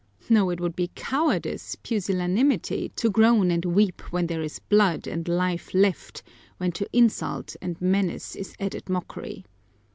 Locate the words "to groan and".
2.95-3.63